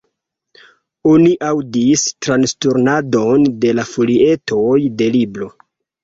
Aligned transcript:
Oni 1.09 1.33
aŭdis 1.49 2.05
transturnadon 2.27 3.45
de 3.65 3.73
la 3.81 3.85
folietoj 3.91 4.79
de 5.03 5.11
libro. 5.17 5.51